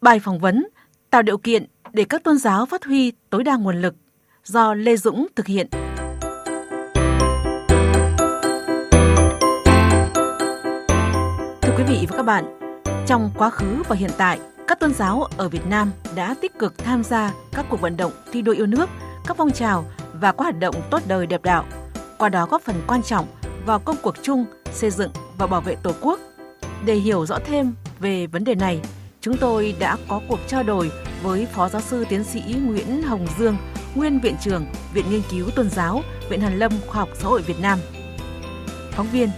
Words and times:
Bài 0.00 0.20
phỏng 0.20 0.38
vấn 0.38 0.66
tạo 1.10 1.22
điều 1.22 1.38
kiện 1.38 1.66
để 1.92 2.04
các 2.04 2.24
tôn 2.24 2.38
giáo 2.38 2.66
phát 2.66 2.84
huy 2.84 3.12
tối 3.30 3.44
đa 3.44 3.56
nguồn 3.56 3.80
lực 3.80 3.94
do 4.44 4.74
Lê 4.74 4.96
Dũng 4.96 5.26
thực 5.36 5.46
hiện. 5.46 5.66
Thưa 11.62 11.72
quý 11.76 11.84
vị 11.88 12.06
và 12.08 12.16
các 12.16 12.22
bạn, 12.22 12.44
trong 13.06 13.30
quá 13.38 13.50
khứ 13.50 13.82
và 13.88 13.96
hiện 13.96 14.10
tại, 14.18 14.40
các 14.68 14.80
tôn 14.80 14.94
giáo 14.94 15.26
ở 15.36 15.48
Việt 15.48 15.66
Nam 15.66 15.90
đã 16.16 16.34
tích 16.40 16.58
cực 16.58 16.78
tham 16.78 17.04
gia 17.04 17.32
các 17.52 17.66
cuộc 17.70 17.80
vận 17.80 17.96
động 17.96 18.12
thi 18.32 18.42
đua 18.42 18.52
yêu 18.52 18.66
nước, 18.66 18.90
các 19.26 19.36
phong 19.36 19.50
trào 19.50 19.84
và 20.12 20.32
các 20.32 20.38
hoạt 20.38 20.58
động 20.58 20.74
tốt 20.90 21.02
đời 21.08 21.26
đẹp 21.26 21.42
đạo, 21.42 21.64
qua 22.18 22.28
đó 22.28 22.46
góp 22.50 22.62
phần 22.62 22.76
quan 22.86 23.02
trọng 23.02 23.26
vào 23.66 23.78
công 23.78 23.96
cuộc 24.02 24.14
chung 24.22 24.44
xây 24.72 24.90
dựng 24.90 25.10
và 25.38 25.46
bảo 25.46 25.60
vệ 25.60 25.74
Tổ 25.74 25.92
quốc. 26.00 26.20
Để 26.84 26.94
hiểu 26.94 27.26
rõ 27.26 27.38
thêm 27.44 27.74
về 28.00 28.26
vấn 28.26 28.44
đề 28.44 28.54
này, 28.54 28.80
chúng 29.20 29.36
tôi 29.36 29.74
đã 29.78 29.96
có 30.08 30.20
cuộc 30.28 30.40
trao 30.46 30.62
đổi 30.62 30.90
với 31.22 31.46
Phó 31.46 31.68
Giáo 31.68 31.82
sư 31.82 32.04
Tiến 32.08 32.24
sĩ 32.24 32.40
Nguyễn 32.40 33.02
Hồng 33.02 33.26
Dương, 33.38 33.56
nguyên 33.94 34.20
Viện 34.20 34.36
trưởng 34.40 34.66
Viện 34.94 35.04
Nghiên 35.10 35.22
cứu 35.30 35.50
Tôn 35.50 35.70
giáo, 35.70 36.02
Viện 36.30 36.40
Hàn 36.40 36.58
Lâm 36.58 36.72
Khoa 36.86 37.00
học 37.00 37.08
Xã 37.14 37.28
hội 37.28 37.42
Việt 37.42 37.60
Nam. 37.60 37.78
Phóng 38.92 39.10
viên, 39.12 39.30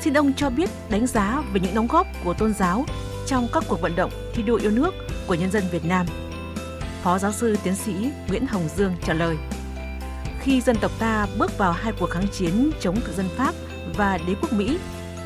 xin 0.00 0.14
ông 0.14 0.32
cho 0.36 0.50
biết 0.50 0.70
đánh 0.90 1.06
giá 1.06 1.42
về 1.52 1.60
những 1.60 1.74
đóng 1.74 1.86
góp 1.86 2.06
của 2.24 2.34
tôn 2.34 2.54
giáo 2.54 2.84
trong 3.26 3.48
các 3.52 3.64
cuộc 3.68 3.80
vận 3.80 3.96
động 3.96 4.10
thi 4.34 4.42
đua 4.42 4.56
yêu 4.56 4.70
nước 4.70 4.94
của 5.26 5.34
nhân 5.34 5.50
dân 5.50 5.64
Việt 5.72 5.84
Nam. 5.84 6.06
Phó 7.02 7.18
giáo 7.18 7.32
sư 7.32 7.56
tiến 7.64 7.74
sĩ 7.74 7.92
Nguyễn 8.28 8.46
Hồng 8.46 8.68
Dương 8.76 8.94
trả 9.06 9.12
lời. 9.12 9.36
Khi 10.40 10.60
dân 10.60 10.76
tộc 10.76 10.90
ta 10.98 11.26
bước 11.38 11.58
vào 11.58 11.72
hai 11.72 11.92
cuộc 12.00 12.10
kháng 12.10 12.28
chiến 12.32 12.70
chống 12.80 13.00
thực 13.00 13.16
dân 13.16 13.28
Pháp 13.36 13.54
và 13.96 14.18
đế 14.26 14.34
quốc 14.42 14.52
Mỹ 14.52 14.78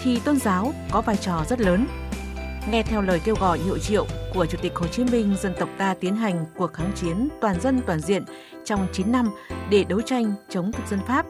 thì 0.03 0.21
tôn 0.21 0.37
giáo 0.37 0.75
có 0.91 1.01
vai 1.01 1.17
trò 1.17 1.45
rất 1.49 1.61
lớn. 1.61 1.87
Nghe 2.71 2.83
theo 2.83 3.03
lời 3.03 3.21
kêu 3.25 3.35
gọi 3.41 3.59
hiệu 3.59 3.79
triệu 3.79 4.07
của 4.35 4.47
Chủ 4.47 4.59
tịch 4.63 4.75
Hồ 4.75 4.87
Chí 4.87 5.05
Minh, 5.05 5.37
dân 5.43 5.55
tộc 5.59 5.69
ta 5.79 5.95
tiến 6.01 6.17
hành 6.17 6.45
cuộc 6.57 6.73
kháng 6.73 6.93
chiến 6.95 7.29
toàn 7.41 7.61
dân 7.61 7.81
toàn 7.87 8.01
diện 8.01 8.25
trong 8.65 8.87
9 8.93 9.13
năm 9.13 9.31
để 9.71 9.85
đấu 9.85 10.01
tranh 10.01 10.35
chống 10.49 10.73
thực 10.73 10.87
dân 10.91 11.01
Pháp. 11.07 11.27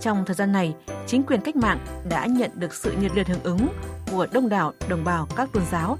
Trong 0.00 0.24
thời 0.26 0.34
gian 0.34 0.52
này, 0.52 0.74
chính 1.06 1.22
quyền 1.22 1.40
cách 1.40 1.56
mạng 1.56 1.78
đã 2.08 2.26
nhận 2.26 2.50
được 2.54 2.74
sự 2.74 2.92
nhiệt 3.00 3.12
liệt 3.14 3.28
hưởng 3.28 3.42
ứng 3.42 3.68
của 4.12 4.26
đông 4.32 4.48
đảo 4.48 4.72
đồng 4.88 5.04
bào 5.04 5.28
các 5.36 5.48
tôn 5.52 5.62
giáo. 5.72 5.98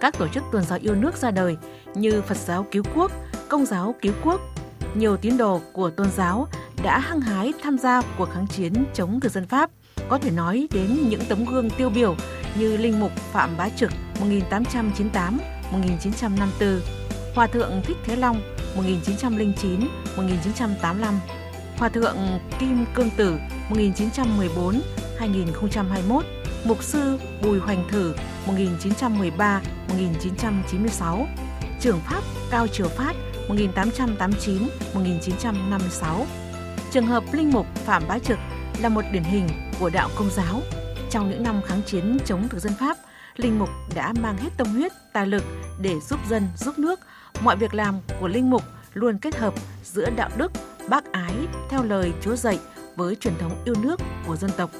Các 0.00 0.18
tổ 0.18 0.28
chức 0.28 0.44
tôn 0.52 0.62
giáo 0.62 0.78
yêu 0.82 0.94
nước 0.94 1.16
ra 1.16 1.30
đời 1.30 1.56
như 1.94 2.22
Phật 2.22 2.36
giáo 2.36 2.66
cứu 2.70 2.82
quốc, 2.94 3.12
Công 3.48 3.66
giáo 3.66 3.94
cứu 4.02 4.12
quốc. 4.24 4.40
Nhiều 4.94 5.16
tín 5.16 5.36
đồ 5.36 5.60
của 5.72 5.90
tôn 5.90 6.10
giáo 6.10 6.48
đã 6.82 6.98
hăng 6.98 7.20
hái 7.20 7.52
tham 7.62 7.78
gia 7.78 8.02
cuộc 8.18 8.28
kháng 8.30 8.46
chiến 8.46 8.72
chống 8.94 9.20
thực 9.20 9.32
dân 9.32 9.46
Pháp. 9.46 9.70
Có 10.08 10.18
thể 10.18 10.30
nói 10.30 10.68
đến 10.72 10.98
những 11.08 11.20
tấm 11.28 11.44
gương 11.44 11.70
tiêu 11.70 11.90
biểu 11.90 12.16
như 12.58 12.76
Linh 12.76 13.00
Mục 13.00 13.12
Phạm 13.32 13.56
Bá 13.56 13.68
Trực 13.68 13.92
1898-1954, 14.20 16.80
Hòa 17.34 17.46
Thượng 17.46 17.82
Thích 17.84 17.96
Thế 18.04 18.16
Long 18.16 18.40
1909-1985, 18.76 21.14
Hòa 21.78 21.88
Thượng 21.88 22.16
Kim 22.58 22.84
Cương 22.94 23.10
Tử 23.16 23.38
1914-2021, 23.70 26.22
Mục 26.64 26.82
sư 26.82 27.18
Bùi 27.42 27.58
Hoành 27.58 27.88
Thử 27.90 28.14
1913-1996, 28.46 31.26
Trưởng 31.80 32.00
Pháp 32.00 32.22
Cao 32.50 32.66
Triều 32.66 32.88
Phát 32.88 33.16
1889-1956. 33.48 36.24
Trường 36.92 37.06
hợp 37.06 37.24
Linh 37.32 37.50
Mục 37.50 37.66
Phạm 37.74 38.02
Bá 38.08 38.18
Trực 38.18 38.38
là 38.80 38.88
một 38.88 39.04
điển 39.12 39.22
hình 39.22 39.48
của 39.80 39.90
đạo 39.90 40.08
công 40.16 40.30
giáo. 40.30 40.62
Trong 41.10 41.30
những 41.30 41.42
năm 41.42 41.60
kháng 41.62 41.82
chiến 41.86 42.18
chống 42.24 42.48
thực 42.48 42.60
dân 42.60 42.72
Pháp, 42.80 42.96
Linh 43.36 43.58
Mục 43.58 43.68
đã 43.94 44.12
mang 44.12 44.36
hết 44.36 44.50
tâm 44.56 44.66
huyết, 44.66 44.92
tài 45.12 45.26
lực 45.26 45.42
để 45.80 45.94
giúp 46.00 46.20
dân, 46.28 46.48
giúp 46.56 46.78
nước. 46.78 47.00
Mọi 47.40 47.56
việc 47.56 47.74
làm 47.74 47.94
của 48.20 48.28
Linh 48.28 48.50
Mục 48.50 48.62
luôn 48.94 49.18
kết 49.18 49.36
hợp 49.36 49.54
giữa 49.84 50.10
đạo 50.16 50.30
đức, 50.36 50.52
bác 50.88 51.12
ái 51.12 51.34
theo 51.70 51.82
lời 51.82 52.12
Chúa 52.22 52.36
dạy 52.36 52.58
với 52.96 53.14
truyền 53.14 53.34
thống 53.38 53.62
yêu 53.64 53.74
nước 53.82 54.00
của 54.26 54.36
dân 54.36 54.50
tộc. 54.56 54.70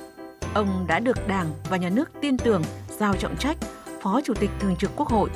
Ông 0.54 0.84
đã 0.88 1.00
được 1.00 1.28
Đảng 1.28 1.52
và 1.70 1.76
Nhà 1.76 1.88
nước 1.88 2.10
tin 2.20 2.38
tưởng 2.38 2.62
giao 2.98 3.16
trọng 3.16 3.36
trách 3.36 3.56
Phó 4.02 4.20
Chủ 4.24 4.34
tịch 4.34 4.50
Thường 4.60 4.76
trực 4.76 4.90
Quốc 4.96 5.08
hội. 5.08 5.30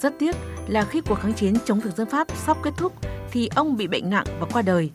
Rất 0.00 0.14
tiếc 0.18 0.36
là 0.68 0.84
khi 0.84 1.00
cuộc 1.00 1.14
kháng 1.14 1.34
chiến 1.34 1.54
chống 1.64 1.80
thực 1.80 1.96
dân 1.96 2.10
Pháp 2.10 2.26
sắp 2.46 2.56
kết 2.62 2.72
thúc 2.76 2.92
thì 3.30 3.48
ông 3.54 3.76
bị 3.76 3.86
bệnh 3.86 4.10
nặng 4.10 4.26
và 4.40 4.46
qua 4.52 4.62
đời. 4.62 4.90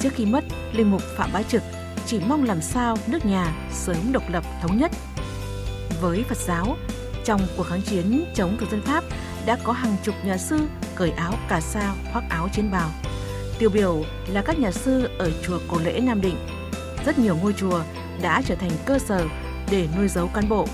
Trước 0.00 0.10
khi 0.14 0.26
mất, 0.26 0.44
Linh 0.72 0.90
Mục 0.90 1.02
Phạm 1.16 1.30
Bá 1.32 1.42
Trực 1.42 1.62
chỉ 2.06 2.20
mong 2.28 2.44
làm 2.44 2.60
sao 2.60 2.96
nước 3.06 3.26
nhà 3.26 3.52
sớm 3.72 4.12
độc 4.12 4.22
lập 4.28 4.44
thống 4.62 4.78
nhất. 4.78 4.90
Với 6.00 6.24
Phật 6.28 6.38
giáo, 6.38 6.76
trong 7.24 7.40
cuộc 7.56 7.62
kháng 7.62 7.82
chiến 7.82 8.24
chống 8.34 8.56
thực 8.60 8.70
dân 8.70 8.82
Pháp 8.82 9.04
đã 9.46 9.58
có 9.64 9.72
hàng 9.72 9.96
chục 10.02 10.14
nhà 10.24 10.36
sư 10.36 10.60
cởi 10.94 11.10
áo 11.10 11.34
cà 11.48 11.60
sa 11.60 11.94
khoác 12.12 12.24
áo 12.30 12.48
chiến 12.52 12.70
bào. 12.70 12.90
Tiêu 13.58 13.70
biểu 13.70 14.04
là 14.28 14.42
các 14.42 14.58
nhà 14.58 14.72
sư 14.72 15.08
ở 15.18 15.30
chùa 15.42 15.58
Cổ 15.68 15.78
Lễ 15.84 16.00
Nam 16.00 16.20
Định. 16.20 16.36
Rất 17.06 17.18
nhiều 17.18 17.36
ngôi 17.36 17.52
chùa 17.52 17.82
đã 18.22 18.42
trở 18.46 18.54
thành 18.54 18.70
cơ 18.86 18.98
sở 18.98 19.24
để 19.70 19.88
nuôi 19.96 20.08
giấu 20.08 20.26
cán 20.34 20.48
bộ, 20.48 20.66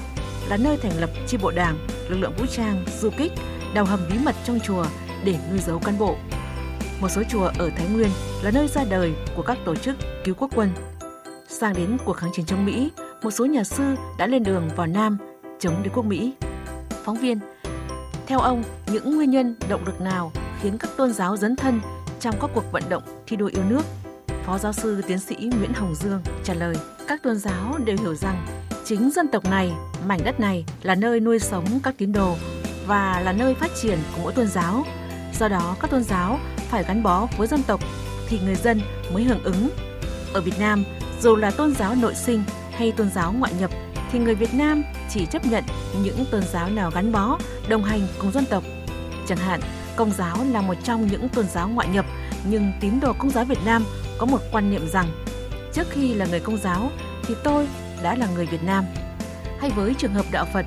là 0.48 0.56
nơi 0.56 0.76
thành 0.82 1.00
lập 1.00 1.10
chi 1.26 1.36
bộ 1.36 1.50
đảng, 1.50 1.86
lực 2.08 2.16
lượng 2.16 2.32
vũ 2.38 2.46
trang, 2.46 2.84
du 3.00 3.10
kích, 3.18 3.32
đào 3.74 3.84
hầm 3.84 4.00
bí 4.10 4.18
mật 4.18 4.34
trong 4.44 4.60
chùa 4.60 4.84
để 5.24 5.34
nuôi 5.50 5.58
giấu 5.58 5.78
cán 5.78 5.98
bộ. 5.98 6.16
Một 7.00 7.08
số 7.08 7.22
chùa 7.30 7.50
ở 7.58 7.70
Thái 7.76 7.86
Nguyên 7.88 8.08
là 8.42 8.50
nơi 8.50 8.68
ra 8.68 8.84
đời 8.84 9.12
của 9.36 9.42
các 9.42 9.58
tổ 9.64 9.74
chức 9.74 9.96
cứu 10.24 10.34
quốc 10.38 10.50
quân. 10.54 10.70
Sang 11.48 11.74
đến 11.74 11.96
cuộc 12.04 12.12
kháng 12.12 12.30
chiến 12.32 12.46
chống 12.46 12.64
Mỹ, 12.64 12.90
một 13.22 13.30
số 13.30 13.44
nhà 13.44 13.64
sư 13.64 13.94
đã 14.18 14.26
lên 14.26 14.42
đường 14.42 14.68
vào 14.76 14.86
Nam 14.86 15.18
chống 15.58 15.82
đế 15.82 15.90
quốc 15.94 16.04
Mỹ. 16.04 16.34
Phóng 17.04 17.16
viên, 17.16 17.38
theo 18.26 18.38
ông, 18.38 18.62
những 18.86 19.16
nguyên 19.16 19.30
nhân 19.30 19.56
động 19.68 19.86
lực 19.86 20.00
nào 20.00 20.32
khiến 20.62 20.78
các 20.78 20.90
tôn 20.96 21.12
giáo 21.12 21.36
dấn 21.36 21.56
thân 21.56 21.80
trong 22.20 22.34
các 22.40 22.50
cuộc 22.54 22.64
vận 22.72 22.82
động 22.88 23.02
thi 23.26 23.36
đua 23.36 23.46
yêu 23.46 23.62
nước? 23.68 23.82
Phó 24.46 24.58
giáo 24.58 24.72
sư 24.72 25.02
tiến 25.06 25.18
sĩ 25.18 25.34
Nguyễn 25.34 25.72
Hồng 25.72 25.94
Dương 25.94 26.22
trả 26.44 26.54
lời, 26.54 26.76
các 27.08 27.22
tôn 27.22 27.36
giáo 27.36 27.78
đều 27.84 27.96
hiểu 28.00 28.14
rằng 28.14 28.46
chính 28.84 29.10
dân 29.10 29.28
tộc 29.28 29.44
này, 29.44 29.72
mảnh 30.06 30.20
đất 30.24 30.40
này 30.40 30.64
là 30.82 30.94
nơi 30.94 31.20
nuôi 31.20 31.38
sống 31.38 31.64
các 31.82 31.94
tín 31.98 32.12
đồ 32.12 32.34
và 32.86 33.20
là 33.20 33.32
nơi 33.32 33.54
phát 33.54 33.70
triển 33.82 33.98
của 34.12 34.22
mỗi 34.22 34.32
tôn 34.32 34.46
giáo. 34.46 34.84
Do 35.38 35.48
đó, 35.48 35.76
các 35.80 35.90
tôn 35.90 36.02
giáo 36.02 36.38
phải 36.56 36.84
gắn 36.88 37.02
bó 37.02 37.28
với 37.38 37.46
dân 37.46 37.62
tộc 37.62 37.80
thì 38.28 38.40
người 38.44 38.54
dân 38.54 38.80
mới 39.12 39.24
hưởng 39.24 39.42
ứng. 39.42 39.68
Ở 40.34 40.40
Việt 40.40 40.58
Nam, 40.60 40.84
dù 41.20 41.36
là 41.36 41.50
tôn 41.50 41.74
giáo 41.74 41.94
nội 41.94 42.14
sinh 42.14 42.42
hay 42.72 42.92
tôn 42.92 43.10
giáo 43.10 43.32
ngoại 43.32 43.52
nhập 43.60 43.70
thì 44.12 44.18
người 44.18 44.34
Việt 44.34 44.54
Nam 44.54 44.82
chỉ 45.10 45.26
chấp 45.26 45.46
nhận 45.46 45.64
những 46.02 46.24
tôn 46.30 46.42
giáo 46.52 46.70
nào 46.70 46.90
gắn 46.94 47.12
bó, 47.12 47.38
đồng 47.68 47.84
hành 47.84 48.00
cùng 48.18 48.32
dân 48.32 48.44
tộc. 48.50 48.62
Chẳng 49.26 49.38
hạn, 49.38 49.60
Công 49.96 50.10
giáo 50.10 50.36
là 50.52 50.60
một 50.60 50.74
trong 50.84 51.06
những 51.06 51.28
tôn 51.28 51.46
giáo 51.48 51.68
ngoại 51.68 51.88
nhập, 51.88 52.06
nhưng 52.50 52.72
tín 52.80 53.00
đồ 53.00 53.12
Công 53.18 53.30
giáo 53.30 53.44
Việt 53.44 53.58
Nam 53.64 53.84
có 54.18 54.26
một 54.26 54.38
quan 54.52 54.70
niệm 54.70 54.88
rằng 54.88 55.06
trước 55.72 55.86
khi 55.90 56.14
là 56.14 56.26
người 56.26 56.40
Công 56.40 56.56
giáo 56.56 56.90
thì 57.22 57.34
tôi 57.44 57.68
đã 58.02 58.14
là 58.16 58.26
người 58.34 58.46
Việt 58.46 58.62
Nam. 58.62 58.84
Hay 59.60 59.70
với 59.70 59.94
trường 59.94 60.14
hợp 60.14 60.24
đạo 60.32 60.46
Phật, 60.52 60.66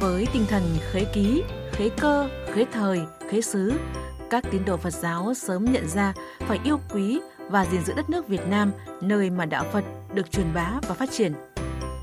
với 0.00 0.26
tinh 0.32 0.44
thần 0.48 0.62
khế 0.92 1.04
ký, 1.04 1.42
khế 1.72 1.88
cơ, 1.88 2.28
khế 2.54 2.64
thời, 2.72 3.00
khế 3.30 3.40
xứ, 3.40 3.72
các 4.30 4.44
tín 4.50 4.64
đồ 4.64 4.76
Phật 4.76 4.94
giáo 4.94 5.34
sớm 5.34 5.72
nhận 5.72 5.88
ra 5.88 6.12
phải 6.38 6.58
yêu 6.64 6.80
quý 6.94 7.20
và 7.50 7.66
gìn 7.66 7.84
giữ 7.84 7.92
đất 7.96 8.10
nước 8.10 8.28
Việt 8.28 8.46
Nam, 8.46 8.72
nơi 9.00 9.30
mà 9.30 9.44
đạo 9.44 9.64
Phật 9.72 9.84
được 10.14 10.30
truyền 10.30 10.54
bá 10.54 10.70
và 10.88 10.94
phát 10.94 11.10
triển. 11.10 11.32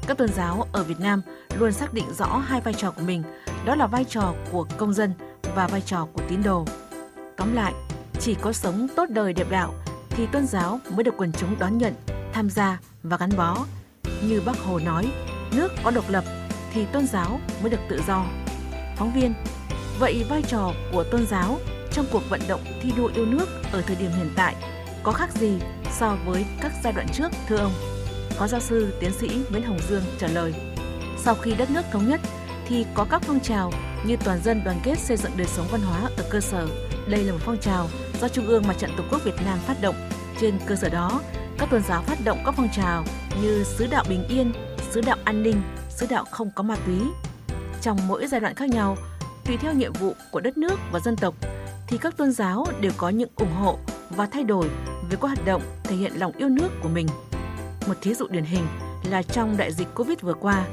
Các 0.08 0.18
tôn 0.18 0.30
giáo 0.30 0.68
ở 0.72 0.84
Việt 0.84 1.00
Nam 1.00 1.22
luôn 1.60 1.72
xác 1.72 1.94
định 1.94 2.06
rõ 2.18 2.26
hai 2.26 2.62
vai 2.62 2.74
trò 2.74 2.92
của 2.92 3.02
mình, 3.02 3.24
đó 3.66 3.76
là 3.76 3.88
vai 3.88 4.06
trò 4.06 4.34
của 4.52 4.66
công 4.78 4.94
dân 4.94 5.14
và 5.56 5.68
vai 5.68 5.82
trò 5.82 6.08
của 6.14 6.22
tín 6.28 6.44
đồ. 6.44 6.66
Tóm 7.38 7.54
lại, 7.54 7.74
chỉ 8.20 8.36
có 8.42 8.54
sống 8.54 8.88
tốt 8.96 9.10
đời 9.10 9.34
đẹp 9.34 9.48
đạo 9.50 9.74
thì 10.10 10.26
tôn 10.32 10.48
giáo 10.48 10.80
mới 10.90 11.04
được 11.04 11.14
quần 11.18 11.32
chúng 11.32 11.60
đón 11.60 11.78
nhận, 11.78 11.94
tham 12.34 12.50
gia 12.50 12.80
và 13.04 13.18
gắn 13.18 13.30
bó. 13.38 13.66
Như 14.24 14.42
Bác 14.46 14.60
Hồ 14.60 14.80
nói, 14.80 15.12
nước 15.52 15.72
có 15.84 15.92
độc 15.92 16.06
lập 16.10 16.24
thì 16.74 16.86
tôn 16.86 17.08
giáo 17.08 17.40
mới 17.62 17.70
được 17.70 17.80
tự 17.90 18.02
do. 18.08 18.26
Phóng 18.98 19.14
viên, 19.14 19.34
vậy 20.00 20.26
vai 20.30 20.42
trò 20.42 20.74
của 20.92 21.04
tôn 21.04 21.28
giáo 21.28 21.58
trong 21.92 22.06
cuộc 22.12 22.30
vận 22.30 22.42
động 22.48 22.62
thi 22.82 22.94
đua 22.98 23.10
yêu 23.16 23.26
nước 23.26 23.46
ở 23.72 23.82
thời 23.82 23.96
điểm 23.96 24.12
hiện 24.18 24.30
tại 24.36 24.56
có 25.08 25.14
khác 25.14 25.30
gì 25.40 25.60
so 26.00 26.18
với 26.26 26.46
các 26.62 26.72
giai 26.84 26.94
đoạn 26.94 27.08
trước 27.14 27.32
thưa 27.48 27.58
ông? 27.58 27.72
Phó 28.30 28.48
giáo 28.48 28.60
sư 28.60 28.94
tiến 29.00 29.12
sĩ 29.20 29.30
Nguyễn 29.52 29.64
Hồng 29.64 29.80
Dương 29.90 30.04
trả 30.20 30.28
lời. 30.28 30.54
Sau 31.18 31.36
khi 31.36 31.56
đất 31.56 31.70
nước 31.70 31.82
thống 31.92 32.10
nhất 32.10 32.22
thì 32.68 32.86
có 32.94 33.06
các 33.10 33.22
phong 33.26 33.40
trào 33.40 33.72
như 34.06 34.18
toàn 34.24 34.40
dân 34.44 34.64
đoàn 34.64 34.80
kết 34.84 35.00
xây 35.00 35.18
dựng 35.18 35.32
đời 35.38 35.48
sống 35.48 35.66
văn 35.72 35.82
hóa 35.82 36.10
ở 36.18 36.24
cơ 36.30 36.40
sở. 36.40 36.68
Đây 37.10 37.24
là 37.24 37.34
một 37.34 37.40
phong 37.42 37.58
trào 37.58 37.88
do 38.22 38.28
Trung 38.28 38.48
ương 38.48 38.64
Mặt 38.68 38.76
trận 38.80 38.92
Tổ 38.98 39.04
quốc 39.12 39.24
Việt 39.24 39.36
Nam 39.46 39.58
phát 39.60 39.82
động. 39.82 39.96
Trên 40.40 40.60
cơ 40.66 40.76
sở 40.76 40.90
đó, 40.90 41.22
các 41.58 41.70
tôn 41.70 41.82
giáo 41.88 42.02
phát 42.02 42.18
động 42.26 42.42
các 42.46 42.54
phong 42.58 42.70
trào 42.76 43.04
như 43.42 43.64
sứ 43.64 43.88
đạo 43.88 44.04
bình 44.10 44.28
yên, 44.30 44.52
sứ 44.92 45.02
đạo 45.02 45.18
an 45.24 45.44
ninh, 45.44 45.62
sứ 45.90 46.06
đạo 46.10 46.26
không 46.32 46.52
có 46.56 46.64
ma 46.64 46.76
túy. 46.86 47.00
Trong 47.82 47.98
mỗi 48.08 48.28
giai 48.28 48.42
đoạn 48.42 48.56
khác 48.56 48.70
nhau, 48.70 48.98
tùy 49.46 49.58
theo 49.58 49.74
nhiệm 49.74 49.94
vụ 49.94 50.14
của 50.32 50.40
đất 50.40 50.58
nước 50.58 50.80
và 50.92 51.00
dân 51.00 51.16
tộc, 51.16 51.34
thì 51.88 51.98
các 51.98 52.18
tôn 52.18 52.32
giáo 52.32 52.66
đều 52.82 52.92
có 52.98 53.10
những 53.10 53.30
ủng 53.36 53.54
hộ 53.54 53.80
và 54.10 54.26
thay 54.26 54.44
đổi 54.44 54.70
về 55.10 55.18
các 55.22 55.28
hoạt 55.28 55.46
động 55.46 55.62
thể 55.84 55.96
hiện 55.96 56.12
lòng 56.16 56.32
yêu 56.38 56.50
nước 56.50 56.70
của 56.84 56.90
mình. 56.90 57.08
Một 57.88 57.94
thí 58.02 58.14
dụ 58.14 58.28
điển 58.28 58.44
hình 58.44 58.64
là 59.04 59.22
trong 59.22 59.58
đại 59.58 59.72
dịch 59.72 59.88
Covid 59.96 60.20
vừa 60.22 60.34
qua, 60.34 60.68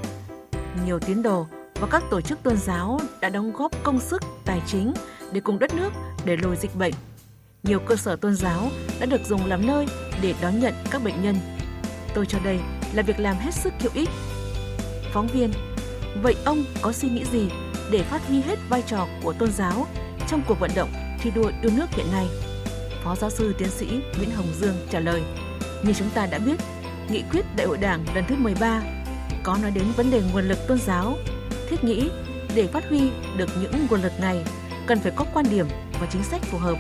nhiều 0.86 0.98
tín 0.98 1.22
đồ 1.22 1.46
và 1.81 1.88
các 1.90 2.02
tổ 2.10 2.20
chức 2.20 2.42
tôn 2.42 2.56
giáo 2.56 3.00
đã 3.20 3.28
đóng 3.28 3.52
góp 3.52 3.72
công 3.82 4.00
sức 4.00 4.22
tài 4.44 4.62
chính 4.66 4.92
để 5.32 5.40
cùng 5.40 5.58
đất 5.58 5.75
nước 5.75 5.92
để 6.25 6.36
lùi 6.36 6.56
dịch 6.56 6.75
bệnh. 6.75 6.94
Nhiều 7.62 7.78
cơ 7.86 7.96
sở 7.96 8.16
tôn 8.16 8.34
giáo 8.34 8.69
đã 9.00 9.06
được 9.06 9.20
dùng 9.28 9.46
làm 9.46 9.66
nơi 9.66 9.86
để 10.22 10.34
đón 10.42 10.60
nhận 10.60 10.75
các 10.90 11.04
bệnh 11.04 11.22
nhân. 11.22 11.36
Tôi 12.14 12.26
cho 12.26 12.38
đây 12.44 12.60
là 12.92 13.02
việc 13.02 13.20
làm 13.20 13.36
hết 13.36 13.54
sức 13.54 13.72
hữu 13.81 13.92
ích. 13.94 14.08
Phóng 15.12 15.26
viên, 15.26 15.50
vậy 16.22 16.36
ông 16.44 16.64
có 16.82 16.92
suy 16.92 17.08
nghĩ 17.08 17.25
gì 17.25 17.48
để 17.90 18.02
phát 18.02 18.28
huy 18.28 18.40
hết 18.40 18.58
vai 18.69 18.82
trò 18.82 19.06
của 19.22 19.32
tôn 19.32 19.52
giáo 19.52 19.86
trong 20.28 20.42
cuộc 20.48 20.60
vận 20.60 20.70
động 20.76 20.92
thi 21.20 21.31
đua 21.34 21.50
yêu 21.62 21.72
nước 21.76 21.86
hiện 21.90 22.06
nay? 22.12 22.28
Phó 23.04 23.14
giáo 23.14 23.30
sư 23.30 23.54
tiến 23.58 23.68
sĩ 23.68 23.86
Nguyễn 24.18 24.30
Hồng 24.30 24.52
Dương 24.60 24.74
trả 24.90 25.00
lời. 25.00 25.22
Như 25.82 25.92
chúng 25.92 26.10
ta 26.14 26.26
đã 26.26 26.38
biết, 26.38 26.56
nghị 27.10 27.22
quyết 27.32 27.44
Đại 27.56 27.66
hội 27.66 27.78
Đảng 27.78 28.04
lần 28.14 28.24
thứ 28.28 28.34
13 28.38 28.82
có 29.42 29.58
nói 29.62 29.70
đến 29.70 29.84
vấn 29.96 30.10
đề 30.10 30.22
nguồn 30.32 30.44
lực 30.44 30.58
tôn 30.68 30.78
giáo, 30.78 31.14
thiết 31.68 31.84
nghĩ 31.84 32.10
để 32.54 32.66
phát 32.66 32.88
huy 32.88 33.10
được 33.36 33.48
những 33.60 33.86
nguồn 33.90 34.02
lực 34.02 34.12
này 34.20 34.44
cần 34.86 34.98
phải 34.98 35.12
có 35.16 35.24
quan 35.34 35.46
điểm 35.50 35.66
và 36.00 36.06
chính 36.12 36.22
sách 36.22 36.42
phù 36.42 36.58
hợp. 36.58 36.76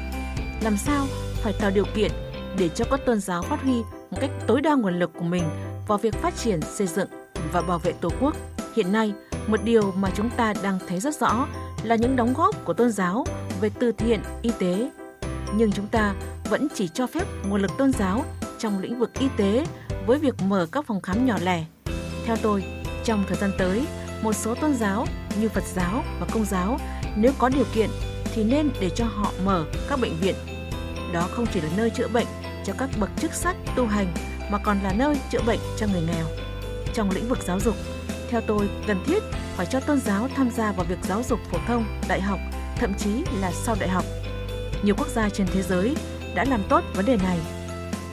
Làm 0.62 0.76
sao 0.76 1.06
phải 1.42 1.52
tạo 1.60 1.70
điều 1.70 1.84
kiện 1.94 2.10
để 2.58 2.68
cho 2.68 2.84
các 2.90 3.00
tôn 3.06 3.20
giáo 3.20 3.42
phát 3.42 3.62
huy 3.62 3.74
một 4.10 4.18
cách 4.20 4.30
tối 4.46 4.60
đa 4.60 4.74
nguồn 4.74 4.98
lực 4.98 5.10
của 5.18 5.24
mình 5.24 5.44
vào 5.88 5.98
việc 5.98 6.14
phát 6.14 6.36
triển, 6.36 6.60
xây 6.62 6.86
dựng 6.86 7.08
và 7.52 7.62
bảo 7.62 7.78
vệ 7.78 7.92
Tổ 7.92 8.08
quốc. 8.20 8.36
Hiện 8.76 8.92
nay, 8.92 9.12
một 9.46 9.60
điều 9.64 9.92
mà 9.96 10.10
chúng 10.16 10.30
ta 10.30 10.54
đang 10.62 10.78
thấy 10.88 11.00
rất 11.00 11.20
rõ 11.20 11.46
là 11.82 11.96
những 11.96 12.16
đóng 12.16 12.34
góp 12.36 12.64
của 12.64 12.72
tôn 12.72 12.90
giáo 12.90 13.26
về 13.60 13.70
từ 13.78 13.92
thiện, 13.92 14.20
y 14.42 14.50
tế. 14.58 14.90
Nhưng 15.56 15.72
chúng 15.72 15.86
ta 15.86 16.14
vẫn 16.44 16.68
chỉ 16.74 16.88
cho 16.88 17.06
phép 17.06 17.24
nguồn 17.46 17.62
lực 17.62 17.70
tôn 17.78 17.92
giáo 17.92 18.24
trong 18.58 18.78
lĩnh 18.78 18.98
vực 18.98 19.10
y 19.18 19.26
tế 19.36 19.66
với 20.06 20.18
việc 20.18 20.34
mở 20.42 20.66
các 20.72 20.86
phòng 20.86 21.00
khám 21.00 21.26
nhỏ 21.26 21.36
lẻ. 21.42 21.64
Theo 22.26 22.36
tôi, 22.42 22.64
trong 23.04 23.24
thời 23.28 23.36
gian 23.36 23.50
tới, 23.58 23.86
một 24.22 24.32
số 24.32 24.54
tôn 24.54 24.74
giáo 24.74 25.06
như 25.40 25.48
Phật 25.48 25.64
giáo 25.74 26.04
và 26.20 26.26
Công 26.32 26.44
giáo 26.44 26.78
nếu 27.16 27.32
có 27.38 27.48
điều 27.48 27.64
kiện 27.74 27.90
thì 28.34 28.44
nên 28.44 28.70
để 28.80 28.90
cho 28.90 29.04
họ 29.04 29.32
mở 29.44 29.64
các 29.88 30.00
bệnh 30.00 30.16
viện. 30.20 30.34
Đó 31.12 31.28
không 31.30 31.46
chỉ 31.54 31.60
là 31.60 31.68
nơi 31.76 31.90
chữa 31.90 32.08
bệnh 32.08 32.26
cho 32.64 32.72
các 32.78 32.90
bậc 33.00 33.10
chức 33.20 33.32
sắc 33.32 33.56
tu 33.76 33.86
hành 33.86 34.14
mà 34.50 34.58
còn 34.58 34.80
là 34.82 34.92
nơi 34.92 35.16
chữa 35.30 35.42
bệnh 35.46 35.60
cho 35.78 35.86
người 35.86 36.02
nghèo. 36.02 36.26
Trong 36.94 37.10
lĩnh 37.10 37.28
vực 37.28 37.38
giáo 37.42 37.60
dục, 37.60 37.74
theo 38.30 38.40
tôi 38.40 38.68
cần 38.86 39.04
thiết 39.06 39.22
phải 39.56 39.66
cho 39.66 39.80
tôn 39.80 40.00
giáo 40.00 40.28
tham 40.36 40.50
gia 40.50 40.72
vào 40.72 40.86
việc 40.88 40.98
giáo 41.08 41.22
dục 41.28 41.38
phổ 41.50 41.58
thông, 41.66 41.84
đại 42.08 42.20
học, 42.20 42.38
thậm 42.76 42.94
chí 42.98 43.24
là 43.40 43.52
sau 43.52 43.76
đại 43.80 43.88
học. 43.88 44.04
Nhiều 44.82 44.94
quốc 44.98 45.08
gia 45.08 45.28
trên 45.28 45.46
thế 45.46 45.62
giới 45.62 45.96
đã 46.34 46.44
làm 46.44 46.62
tốt 46.68 46.84
vấn 46.94 47.06
đề 47.06 47.16
này. 47.16 47.38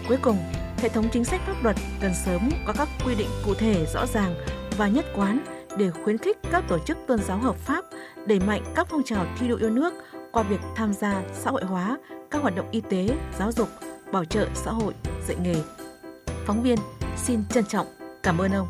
Cuối 0.07 0.17
cùng, 0.21 0.37
hệ 0.77 0.89
thống 0.89 1.09
chính 1.11 1.25
sách 1.25 1.41
pháp 1.47 1.63
luật 1.63 1.75
cần 2.01 2.11
sớm 2.25 2.49
có 2.65 2.73
các 2.77 2.87
quy 3.05 3.15
định 3.15 3.29
cụ 3.45 3.53
thể 3.53 3.85
rõ 3.93 4.05
ràng 4.05 4.35
và 4.77 4.87
nhất 4.87 5.05
quán 5.15 5.39
để 5.77 5.91
khuyến 6.03 6.17
khích 6.17 6.37
các 6.51 6.63
tổ 6.67 6.79
chức 6.79 6.97
tôn 7.07 7.19
giáo 7.23 7.37
hợp 7.37 7.55
pháp 7.55 7.85
đẩy 8.25 8.39
mạnh 8.39 8.63
các 8.75 8.87
phong 8.89 9.03
trào 9.05 9.25
thi 9.39 9.47
đua 9.47 9.57
yêu 9.57 9.69
nước 9.69 9.93
qua 10.31 10.43
việc 10.43 10.59
tham 10.75 10.93
gia 10.93 11.21
xã 11.33 11.51
hội 11.51 11.63
hóa 11.63 11.97
các 12.31 12.41
hoạt 12.41 12.55
động 12.55 12.67
y 12.71 12.81
tế, 12.81 13.07
giáo 13.39 13.51
dục, 13.51 13.69
bảo 14.11 14.25
trợ 14.25 14.47
xã 14.53 14.71
hội, 14.71 14.93
dạy 15.27 15.37
nghề. 15.43 15.55
Phóng 16.45 16.63
viên 16.63 16.77
xin 17.17 17.43
trân 17.49 17.65
trọng 17.65 17.87
cảm 18.23 18.37
ơn 18.37 18.51
ông. 18.51 18.67